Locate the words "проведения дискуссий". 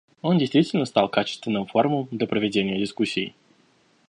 2.25-3.35